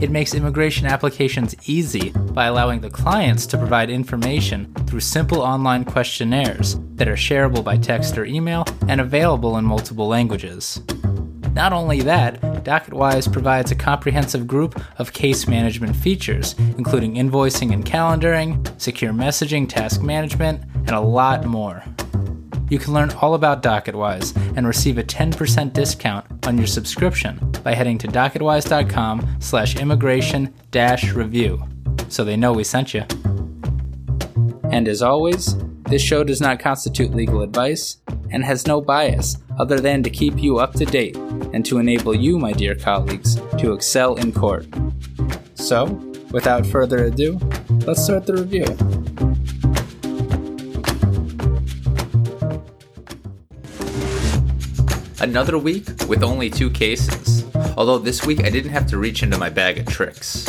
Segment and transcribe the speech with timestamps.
[0.00, 5.84] It makes immigration applications easy by allowing the clients to provide information through simple online
[5.84, 10.80] questionnaires that are shareable by text or email and available in multiple languages.
[11.52, 17.84] Not only that, DocketWise provides a comprehensive group of case management features, including invoicing and
[17.84, 21.82] calendaring, secure messaging, task management, and a lot more.
[22.70, 27.74] You can learn all about DocketWise and receive a 10% discount on your subscription by
[27.74, 31.62] heading to docketwise.com slash immigration dash review
[32.08, 33.04] so they know we sent you.
[34.70, 37.98] And as always, this show does not constitute legal advice
[38.30, 41.16] and has no bias other than to keep you up to date
[41.52, 44.66] and to enable you, my dear colleagues, to excel in court.
[45.54, 45.86] So,
[46.30, 47.38] without further ado,
[47.86, 48.66] let's start the review.
[55.20, 57.37] Another week with only two cases,
[57.78, 60.48] although this week I didn't have to reach into my bag of tricks.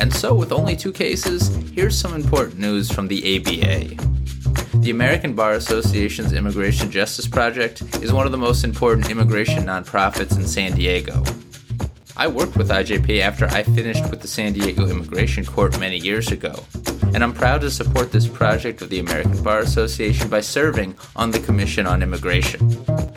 [0.00, 4.80] And so, with only two cases, here's some important news from the ABA.
[4.80, 10.36] The American Bar Association's Immigration Justice Project is one of the most important immigration nonprofits
[10.36, 11.22] in San Diego.
[12.16, 16.32] I worked with IJP after I finished with the San Diego Immigration Court many years
[16.32, 16.64] ago,
[17.14, 21.30] and I'm proud to support this project of the American Bar Association by serving on
[21.30, 23.13] the Commission on Immigration.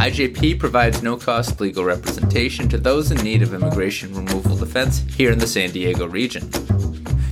[0.00, 5.30] IJP provides no cost legal representation to those in need of immigration removal defense here
[5.30, 6.48] in the San Diego region.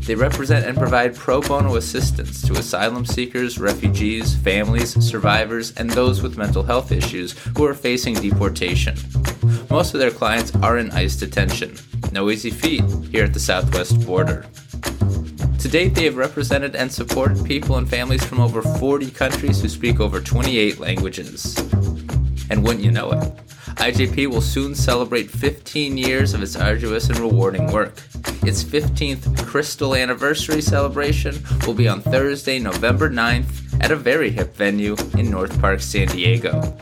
[0.03, 6.21] They represent and provide pro bono assistance to asylum seekers, refugees, families, survivors, and those
[6.21, 8.99] with mental health issues who are facing deportation.
[9.71, 11.75] Most of their clients are in ICE detention.
[12.13, 14.45] No easy feat here at the southwest border.
[15.61, 19.71] To date, they have represented and supported people and families from over 40 countries who
[19.71, 21.57] speak over 28 languages.
[22.51, 23.19] And wouldn't you know it,
[23.77, 28.03] IJP will soon celebrate 15 years of its arduous and rewarding work.
[28.43, 31.37] Its 15th Crystal Anniversary celebration
[31.67, 36.09] will be on Thursday, November 9th at a very hip venue in North Park, San
[36.09, 36.77] Diego.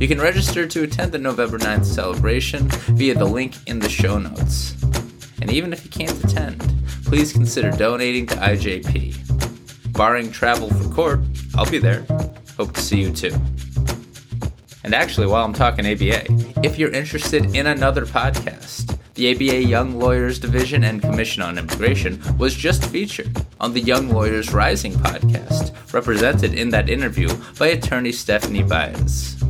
[0.00, 4.18] You can register to attend the November 9th celebration via the link in the show
[4.18, 4.74] notes.
[5.40, 6.60] And even if you can't attend,
[7.04, 9.92] please consider donating to IJP.
[9.92, 11.20] Barring travel for court,
[11.54, 12.04] I'll be there.
[12.56, 13.34] Hope to see you too.
[14.84, 19.98] And actually, while I'm talking ABA, if you're interested in another podcast, the ABA Young
[19.98, 25.74] Lawyers Division and Commission on Immigration was just featured on the Young Lawyers Rising podcast,
[25.92, 27.28] represented in that interview
[27.58, 29.43] by attorney Stephanie Baez.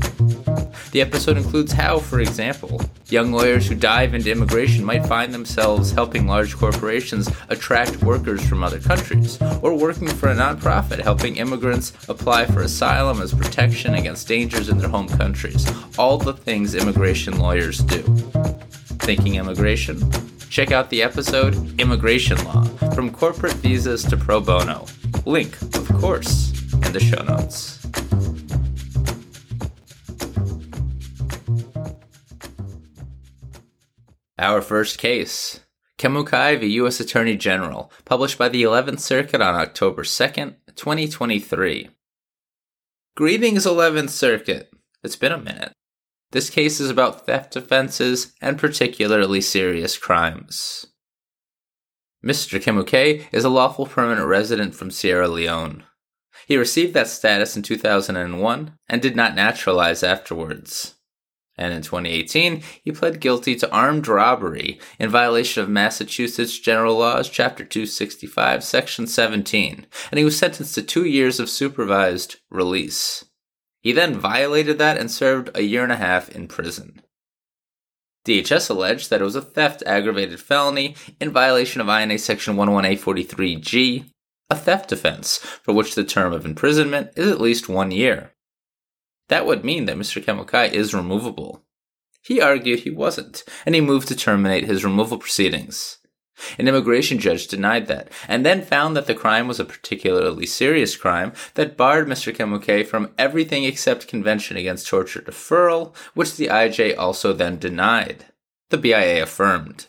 [0.95, 5.91] The episode includes how, for example, young lawyers who dive into immigration might find themselves
[5.91, 11.95] helping large corporations attract workers from other countries, or working for a nonprofit helping immigrants
[12.09, 15.69] apply for asylum as protection against dangers in their home countries.
[15.99, 18.03] All the things immigration lawyers do.
[19.01, 20.01] Thinking immigration?
[20.49, 22.63] Check out the episode Immigration Law
[22.95, 24.87] From Corporate Visas to Pro Bono.
[25.27, 27.74] Link, of course, in the show notes.
[34.45, 35.61] Our first case
[35.99, 36.67] Kemokai v.
[36.75, 37.01] U.S.
[37.01, 41.89] Attorney General, published by the 11th Circuit on October 2nd, 2023.
[43.17, 44.71] Greetings, 11th Circuit.
[45.03, 45.73] It's been a minute.
[46.33, 50.89] This case is about theft offenses and particularly serious crimes.
[52.23, 52.63] Mr.
[52.63, 55.85] Kemokai is a lawful permanent resident from Sierra Leone.
[56.47, 60.97] He received that status in 2001 and did not naturalize afterwards.
[61.57, 67.29] And in 2018, he pled guilty to armed robbery in violation of Massachusetts General Laws,
[67.29, 73.25] Chapter 265, Section 17, and he was sentenced to two years of supervised release.
[73.81, 77.03] He then violated that and served a year and a half in prison.
[78.27, 84.11] DHS alleged that it was a theft aggravated felony in violation of INA Section 11843G,
[84.51, 88.34] a theft offense for which the term of imprisonment is at least one year.
[89.29, 90.23] That would mean that Mr.
[90.23, 91.65] Kemokai is removable.
[92.23, 95.99] He argued he wasn't, and he moved to terminate his removal proceedings.
[96.59, 100.97] An immigration judge denied that, and then found that the crime was a particularly serious
[100.97, 102.35] crime that barred Mr.
[102.35, 108.27] Kemokai from everything except Convention Against Torture deferral, which the IJ also then denied.
[108.71, 109.89] The BIA affirmed.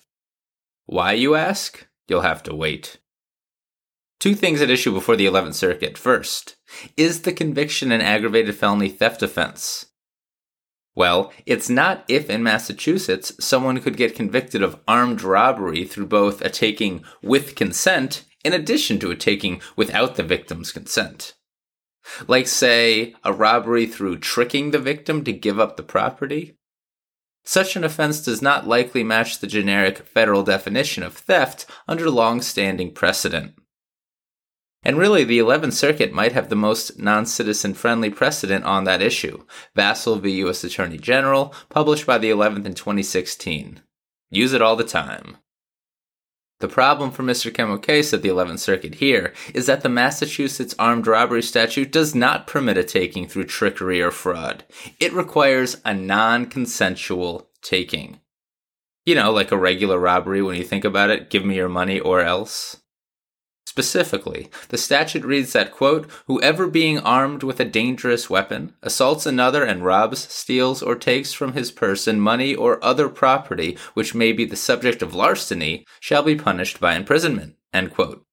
[0.86, 1.88] Why, you ask?
[2.08, 3.00] You'll have to wait.
[4.20, 5.98] Two things at issue before the 11th Circuit.
[5.98, 6.55] First,
[6.98, 9.88] is the conviction an aggravated felony theft offense?
[10.96, 16.42] Well, it's not if in Massachusetts someone could get convicted of armed robbery through both
[16.42, 21.34] a taking with consent in addition to a taking without the victim's consent.
[22.28, 26.56] Like, say, a robbery through tricking the victim to give up the property.
[27.44, 32.42] Such an offense does not likely match the generic federal definition of theft under long
[32.42, 33.56] standing precedent.
[34.86, 39.02] And really, the 11th Circuit might have the most non citizen friendly precedent on that
[39.02, 39.44] issue
[39.76, 40.32] Vassell v.
[40.38, 40.64] U.S.
[40.64, 43.82] Attorney General, published by the 11th in 2016.
[44.30, 45.38] Use it all the time.
[46.60, 47.52] The problem for Mr.
[47.52, 52.48] Kemokai, said the 11th Circuit here, is that the Massachusetts armed robbery statute does not
[52.48, 54.64] permit a taking through trickery or fraud.
[55.00, 58.20] It requires a non consensual taking.
[59.06, 62.00] You know, like a regular robbery when you think about it, give me your money
[62.00, 62.78] or else.
[63.76, 69.66] Specifically, the statute reads that, quote, whoever being armed with a dangerous weapon assaults another
[69.66, 74.46] and robs, steals, or takes from his person money or other property which may be
[74.46, 78.26] the subject of larceny shall be punished by imprisonment, end quote.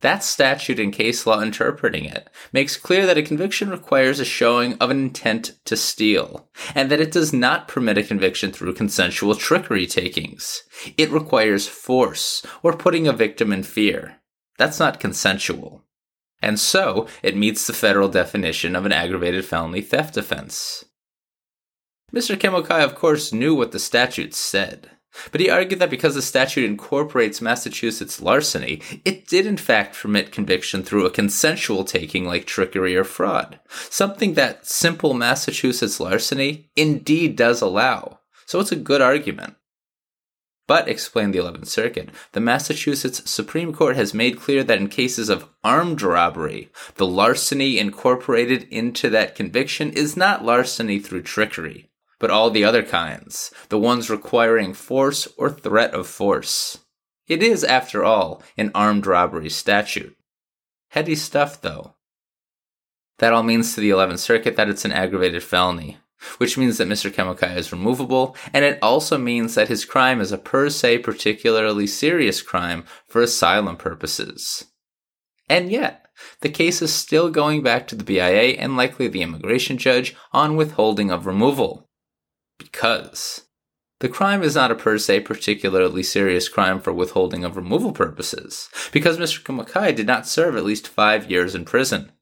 [0.00, 4.74] That statute and case law interpreting it makes clear that a conviction requires a showing
[4.78, 9.36] of an intent to steal, and that it does not permit a conviction through consensual
[9.36, 10.64] trickery takings.
[10.98, 14.16] It requires force, or putting a victim in fear.
[14.58, 15.82] That's not consensual.
[16.42, 20.84] And so, it meets the federal definition of an aggravated felony theft offense.
[22.12, 22.36] Mr.
[22.36, 24.90] Kemokai, of course, knew what the statute said,
[25.30, 30.32] but he argued that because the statute incorporates Massachusetts larceny, it did in fact permit
[30.32, 33.60] conviction through a consensual taking like trickery or fraud,
[33.90, 38.20] something that simple Massachusetts larceny indeed does allow.
[38.46, 39.54] So it's a good argument.
[40.66, 45.28] But, explained the 11th Circuit, the Massachusetts Supreme Court has made clear that in cases
[45.28, 52.30] of armed robbery, the larceny incorporated into that conviction is not larceny through trickery, but
[52.30, 56.78] all the other kinds, the ones requiring force or threat of force.
[57.28, 60.16] It is, after all, an armed robbery statute.
[60.88, 61.94] Heady stuff, though.
[63.18, 65.98] That all means to the 11th Circuit that it's an aggravated felony,
[66.38, 67.10] which means that Mr.
[67.10, 71.86] Kemokai is removable, and it also means that his crime is a per se particularly
[71.86, 74.64] serious crime for asylum purposes.
[75.48, 76.06] And yet,
[76.40, 80.56] the case is still going back to the BIA and likely the immigration judge on
[80.56, 81.88] withholding of removal.
[82.58, 83.42] Because
[84.00, 88.68] the crime is not a per se particularly serious crime for withholding of removal purposes,
[88.92, 89.42] because Mr.
[89.42, 92.12] Kemokai did not serve at least five years in prison.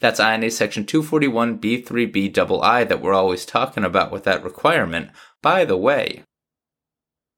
[0.00, 5.10] That's INA section 241B3BII that we're always talking about with that requirement.
[5.42, 6.24] By the way,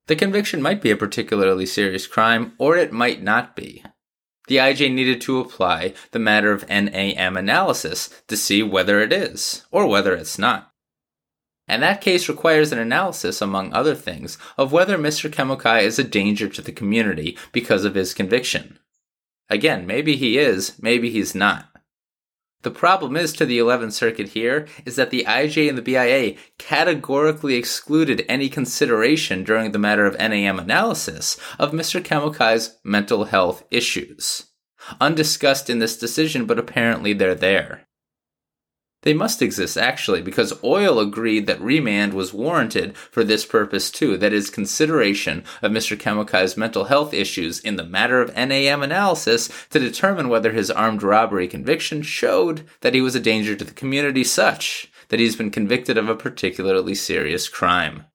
[0.06, 3.84] the conviction might be a particularly serious crime, or it might not be.
[4.48, 9.64] The IJ needed to apply the matter of NAM analysis to see whether it is,
[9.70, 10.72] or whether it's not.
[11.68, 15.30] And that case requires an analysis, among other things, of whether Mr.
[15.30, 18.80] Kemokai is a danger to the community because of his conviction.
[19.48, 21.68] Again, maybe he is, maybe he's not.
[22.62, 26.36] The problem is to the 11th Circuit here is that the IJ and the BIA
[26.58, 32.00] categorically excluded any consideration during the matter of NAM analysis of Mr.
[32.00, 34.46] Kemokai's mental health issues.
[35.00, 37.86] Undiscussed in this decision, but apparently they're there.
[39.02, 44.16] They must exist, actually, because OIL agreed that remand was warranted for this purpose too,
[44.18, 45.96] that is, consideration of Mr.
[45.96, 51.02] Kemokai's mental health issues in the matter of NAM analysis to determine whether his armed
[51.02, 55.50] robbery conviction showed that he was a danger to the community such that he's been
[55.50, 58.06] convicted of a particularly serious crime.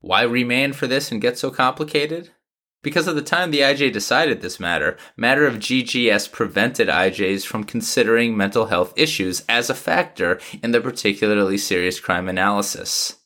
[0.00, 2.30] Why remand for this and get so complicated?
[2.84, 7.64] Because at the time the IJ decided this matter, matter of GGS prevented IJs from
[7.64, 13.16] considering mental health issues as a factor in the particularly serious crime analysis.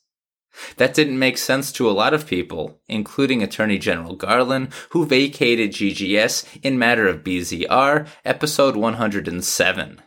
[0.77, 5.71] That didn't make sense to a lot of people, including Attorney General Garland, who vacated
[5.71, 10.01] GGS in matter of BZR, episode 107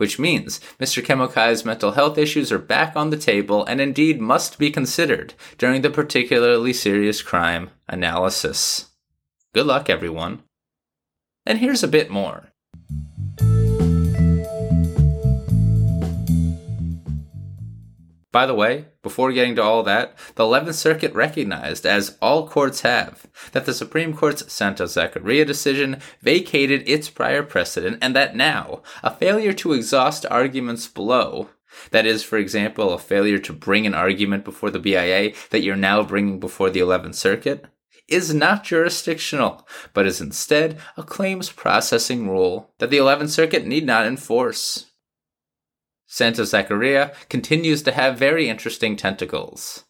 [0.00, 1.04] which means Mr.
[1.04, 5.82] Kemokai's mental health issues are back on the table and indeed must be considered during
[5.82, 8.88] the particularly serious crime analysis.
[9.52, 10.42] Good luck, everyone.
[11.44, 12.48] And here's a bit more.
[18.32, 22.82] By the way, before getting to all that, the 11th Circuit recognized, as all courts
[22.82, 28.82] have, that the Supreme Court's Santos Zacaria decision vacated its prior precedent and that now,
[29.02, 31.48] a failure to exhaust arguments below,
[31.90, 35.74] that is, for example, a failure to bring an argument before the BIA that you're
[35.76, 37.64] now bringing before the 11th Circuit,
[38.06, 43.86] is not jurisdictional, but is instead a claims processing rule that the 11th Circuit need
[43.86, 44.89] not enforce.
[46.12, 49.84] Santos Zacaria continues to have very interesting tentacles.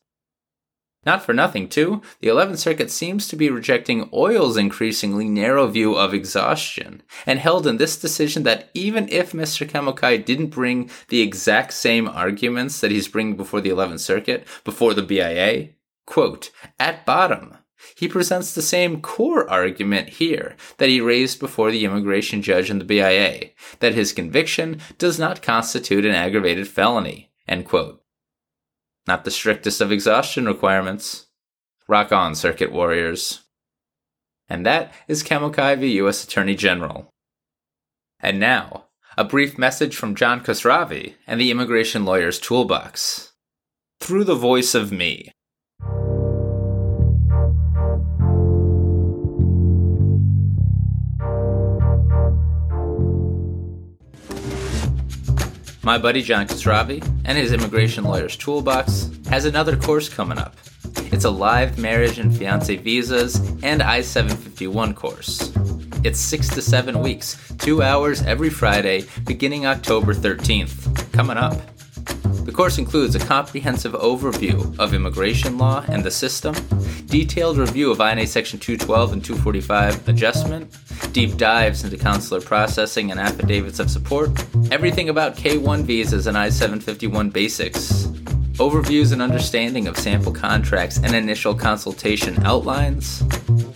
[1.06, 5.94] Not for nothing, too, the 11th Circuit seems to be rejecting OIL's increasingly narrow view
[5.94, 9.66] of exhaustion, and held in this decision that even if Mr.
[9.66, 14.92] Kemokai didn't bring the exact same arguments that he's bringing before the 11th Circuit, before
[14.92, 15.70] the BIA,
[16.04, 17.56] quote, at bottom,
[17.96, 22.80] he presents the same core argument here that he raised before the immigration judge and
[22.80, 27.30] the BIA that his conviction does not constitute an aggravated felony.
[29.06, 31.26] Not the strictest of exhaustion requirements.
[31.88, 33.40] Rock on, circuit warriors.
[34.48, 35.92] And that is Kemokai v.
[35.96, 36.24] U.S.
[36.24, 37.10] Attorney General.
[38.20, 43.32] And now, a brief message from John Khosravi and the Immigration Lawyer's Toolbox.
[43.98, 45.32] Through the voice of me,
[55.82, 60.54] My buddy John Khosravi and his Immigration Lawyer's Toolbox has another course coming up.
[61.10, 65.52] It's a live marriage and fiance visas and I 751 course.
[66.04, 71.12] It's six to seven weeks, two hours every Friday, beginning October 13th.
[71.12, 71.58] Coming up.
[72.50, 76.52] The course includes a comprehensive overview of immigration law and the system,
[77.06, 80.76] detailed review of INA Section 212 and 245 adjustment,
[81.12, 84.30] deep dives into consular processing and affidavits of support,
[84.72, 88.06] everything about K1 visas and I 751 basics,
[88.58, 93.20] overviews and understanding of sample contracts and initial consultation outlines,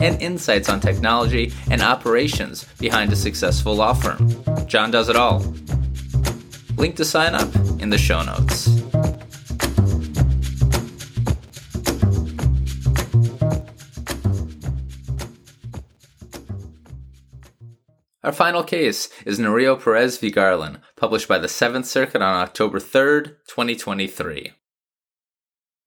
[0.01, 4.67] and insights on technology and operations behind a successful law firm.
[4.67, 5.45] John does it all.
[6.77, 8.69] Link to sign up in the show notes.
[18.25, 20.31] Our final case is Nerio Perez v.
[20.31, 24.53] Garland, published by the Seventh Circuit on October 3rd, 2023.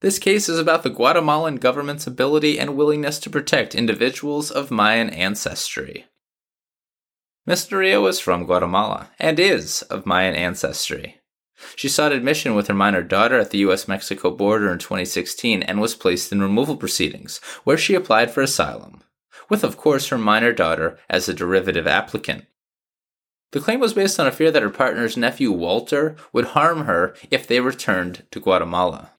[0.01, 5.09] This case is about the Guatemalan government's ability and willingness to protect individuals of Mayan
[5.09, 6.05] ancestry.
[7.49, 7.71] Mr.
[7.71, 11.21] Nerio is from Guatemala and is of Mayan ancestry.
[11.75, 15.81] She sought admission with her minor daughter at the US Mexico border in 2016 and
[15.81, 19.03] was placed in removal proceedings, where she applied for asylum,
[19.49, 22.45] with, of course, her minor daughter as a derivative applicant.
[23.51, 27.15] The claim was based on a fear that her partner's nephew Walter would harm her
[27.31, 29.11] if they returned to Guatemala.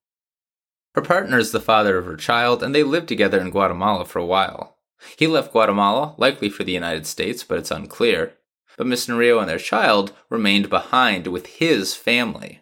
[0.95, 4.19] Her partner is the father of her child, and they lived together in Guatemala for
[4.19, 4.77] a while.
[5.17, 8.35] He left Guatemala, likely for the United States, but it's unclear.
[8.79, 12.61] But Miss Nerio and their child remained behind with his family.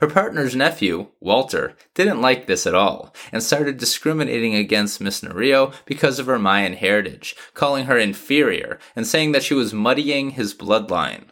[0.00, 5.74] Her partner's nephew, Walter, didn't like this at all and started discriminating against Miss Nerio
[5.84, 10.54] because of her Mayan heritage, calling her inferior and saying that she was muddying his
[10.54, 11.24] bloodline.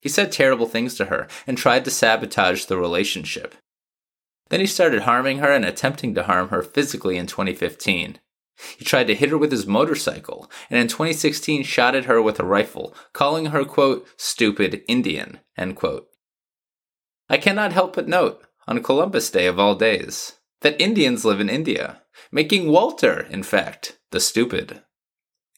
[0.00, 3.54] He said terrible things to her and tried to sabotage the relationship.
[4.48, 8.18] Then he started harming her and attempting to harm her physically in 2015.
[8.76, 12.38] He tried to hit her with his motorcycle, and in 2016 shot at her with
[12.40, 16.08] a rifle, calling her, quote, stupid Indian, end quote.
[17.28, 21.48] I cannot help but note, on Columbus Day of all days, that Indians live in
[21.48, 24.82] India, making Walter, in fact, the stupid.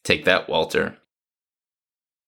[0.04, 0.98] Take that, Walter.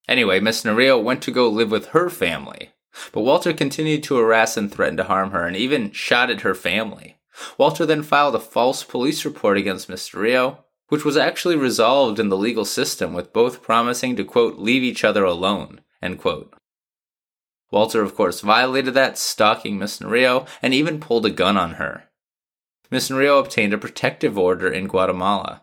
[0.09, 2.71] Anyway, Miss Nerio went to go live with her family,
[3.13, 6.55] but Walter continued to harass and threaten to harm her and even shot at her
[6.55, 7.17] family.
[7.59, 12.29] Walter then filed a false police report against Miss Nerio, which was actually resolved in
[12.29, 16.55] the legal system with both promising to, quote, leave each other alone, end quote.
[17.71, 22.05] Walter, of course, violated that, stalking Miss Nerio, and even pulled a gun on her.
[22.91, 25.63] Miss Nerio obtained a protective order in Guatemala.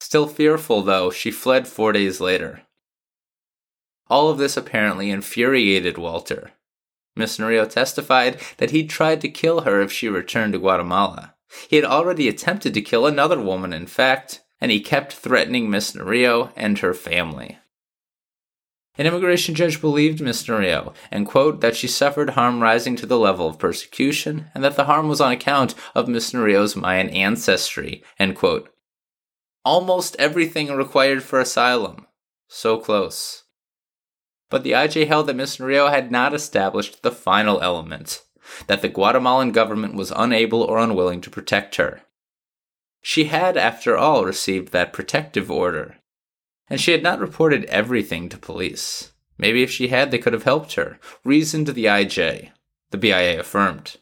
[0.00, 2.62] Still fearful, though, she fled four days later.
[4.08, 6.52] All of this apparently infuriated Walter.
[7.16, 11.34] Miss Nerio testified that he'd tried to kill her if she returned to Guatemala.
[11.68, 15.92] He had already attempted to kill another woman, in fact, and he kept threatening Miss
[15.92, 17.58] Nerio and her family.
[18.98, 23.18] An immigration judge believed Miss Nerio and, quote, that she suffered harm rising to the
[23.18, 28.02] level of persecution and that the harm was on account of Miss Nerio's Mayan ancestry,
[28.18, 28.70] end quote.
[29.64, 32.06] Almost everything required for asylum.
[32.48, 33.42] So close.
[34.48, 38.22] But the IJ held that Miss Nerio had not established the final element
[38.66, 42.02] that the Guatemalan government was unable or unwilling to protect her.
[43.02, 45.98] She had, after all, received that protective order,
[46.68, 49.12] and she had not reported everything to police.
[49.38, 52.50] Maybe if she had, they could have helped her, reasoned the IJ.
[52.90, 53.96] The BIA affirmed.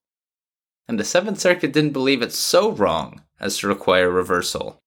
[0.86, 4.82] And the Seventh Circuit didn't believe it so wrong as to require reversal.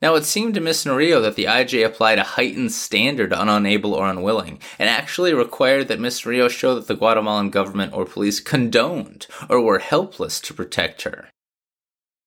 [0.00, 3.94] Now, it seemed to Miss Nerio that the IJ applied a heightened standard on unable
[3.94, 8.38] or unwilling, and actually required that Miss Nerio show that the Guatemalan government or police
[8.38, 11.28] condoned or were helpless to protect her.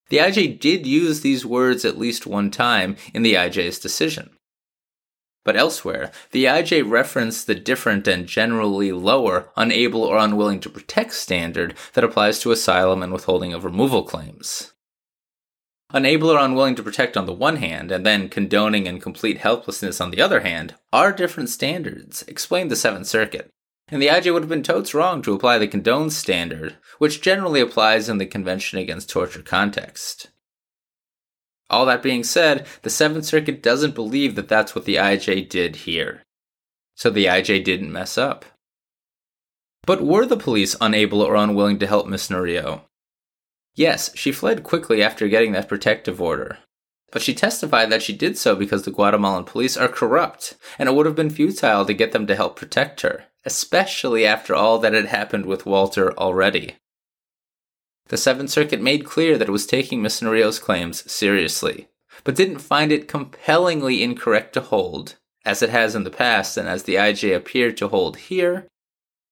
[0.09, 4.31] The IJ did use these words at least one time in the IJ's decision.
[5.45, 11.13] But elsewhere, the IJ referenced the different and generally lower unable or unwilling to protect
[11.13, 14.73] standard that applies to asylum and withholding of removal claims.
[15.93, 19.99] Unable or unwilling to protect on the one hand, and then condoning and complete helplessness
[19.99, 23.49] on the other hand, are different standards, explained the Seventh Circuit.
[23.89, 27.59] And the IJ would have been totes wrong to apply the condone standard, which generally
[27.59, 30.29] applies in the Convention Against Torture context.
[31.69, 35.77] All that being said, the Seventh Circuit doesn't believe that that's what the IJ did
[35.77, 36.23] here.
[36.95, 38.45] So the IJ didn't mess up.
[39.85, 42.83] But were the police unable or unwilling to help Miss Nerio?
[43.75, 46.57] Yes, she fled quickly after getting that protective order.
[47.11, 50.95] But she testified that she did so because the Guatemalan police are corrupt, and it
[50.95, 54.93] would have been futile to get them to help protect her, especially after all that
[54.93, 56.75] had happened with Walter already.
[58.07, 61.87] The Seventh Circuit made clear that it was taking Miss Nerio's claims seriously,
[62.23, 66.67] but didn't find it compellingly incorrect to hold, as it has in the past and
[66.67, 68.67] as the IJ appeared to hold here,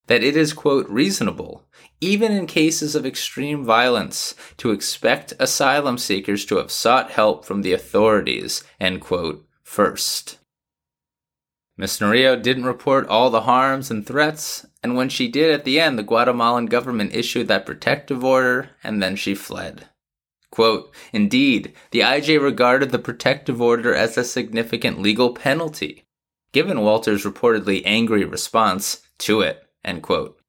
[0.09, 1.63] that it is, quote, reasonable,
[2.01, 7.61] even in cases of extreme violence, to expect asylum seekers to have sought help from
[7.61, 10.39] the authorities, end quote, first.
[11.77, 15.79] Miss Nerio didn't report all the harms and threats, and when she did at the
[15.79, 19.89] end, the Guatemalan government issued that protective order, and then she fled.
[20.49, 26.07] Quote, Indeed, the IJ regarded the protective order as a significant legal penalty,
[26.51, 29.68] given Walter's reportedly angry response to it.
[29.83, 30.39] End quote.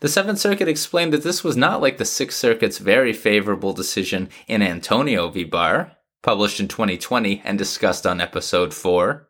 [0.00, 4.28] The Seventh Circuit explained that this was not like the Sixth Circuit's very favorable decision
[4.46, 5.44] in Antonio v.
[5.44, 9.28] Barr, published in 2020 and discussed on episode 4,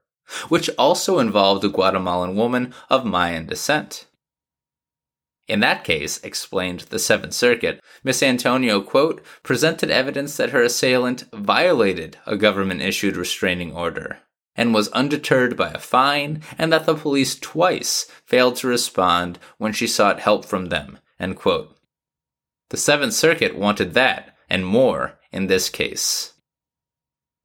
[0.48, 4.06] which also involved a Guatemalan woman of Mayan descent.
[5.46, 11.24] In that case, explained the Seventh Circuit, Miss Antonio, quote, presented evidence that her assailant
[11.34, 14.20] violated a government issued restraining order,
[14.56, 19.72] and was undeterred by a fine, and that the police twice failed to respond when
[19.72, 20.98] she sought help from them.
[22.70, 26.34] The Seventh Circuit wanted that, and more, in this case.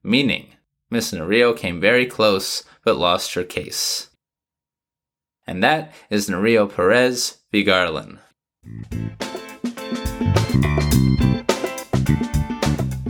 [0.03, 0.53] Meaning,
[0.89, 4.09] Miss Nerio came very close, but lost her case.
[5.45, 7.63] And that is Nerio Perez v.
[7.63, 8.19] Garland.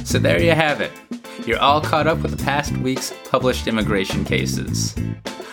[0.04, 0.92] So there you have it.
[1.46, 4.96] You're all caught up with the past week's published immigration cases.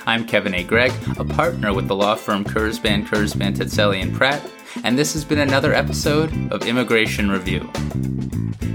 [0.05, 0.63] I'm Kevin A.
[0.63, 4.43] Gregg, a partner with the law firm Kurzban, Kurzban, Tetzeli, and Pratt,
[4.85, 7.71] and this has been another episode of Immigration Review.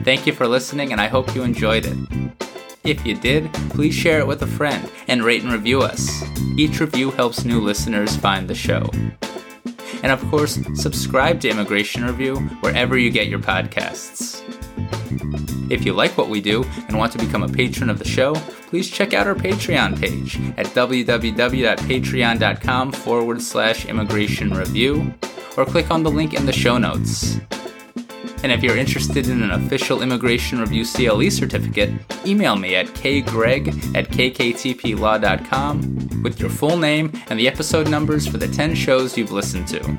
[0.03, 1.97] Thank you for listening, and I hope you enjoyed it.
[2.83, 6.23] If you did, please share it with a friend and rate and review us.
[6.57, 8.89] Each review helps new listeners find the show.
[10.01, 14.60] And of course, subscribe to Immigration Review wherever you get your podcasts.
[15.71, 18.35] If you like what we do and want to become a patron of the show,
[18.67, 25.13] please check out our Patreon page at www.patreon.com forward slash immigration review
[25.55, 27.37] or click on the link in the show notes.
[28.43, 31.91] And if you're interested in an official Immigration Review CLE certificate,
[32.25, 38.37] email me at kgreg at kktplaw.com with your full name and the episode numbers for
[38.37, 39.97] the 10 shows you've listened to.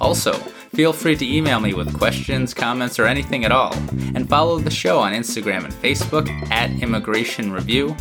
[0.00, 0.38] Also,
[0.76, 3.72] Feel free to email me with questions, comments, or anything at all,
[4.14, 7.96] and follow the show on Instagram and Facebook at Immigration Review,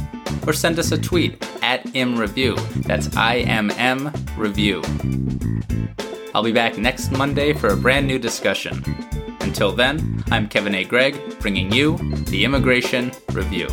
[0.46, 2.58] or send us a tweet at ImReview.
[2.84, 4.82] That's I M M Review.
[6.36, 8.84] I'll be back next Monday for a brand new discussion.
[9.40, 10.84] Until then, I'm Kevin A.
[10.84, 13.70] Gregg, bringing you the Immigration Review.